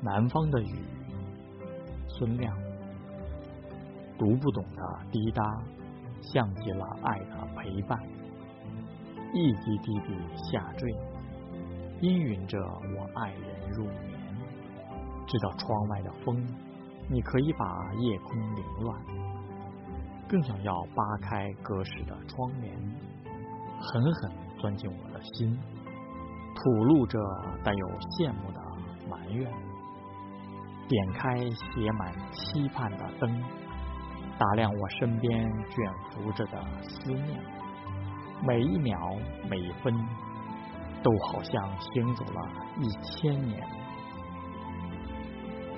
[0.00, 0.78] 南方的雨，
[2.06, 2.56] 孙亮。
[4.16, 5.42] 读不懂的滴答，
[6.20, 7.98] 像极了爱的陪伴。
[9.32, 10.16] 一滴滴滴
[10.50, 10.92] 下坠，
[12.00, 14.18] 氤氲着我爱人入眠。
[15.26, 16.46] 知道窗外的风，
[17.08, 19.00] 你可以把夜空凌乱，
[20.28, 22.72] 更想要扒开隔世的窗帘，
[23.80, 25.58] 狠狠钻进我的心，
[26.54, 27.18] 吐露着
[27.64, 28.60] 带有羡慕的
[29.10, 29.52] 埋怨。
[30.88, 33.44] 点开写满期盼的灯，
[34.38, 37.38] 打量我身边卷伏着的思念，
[38.42, 38.98] 每一秒
[39.50, 39.94] 每一分，
[41.02, 42.48] 都好像行走了
[42.80, 43.77] 一千年。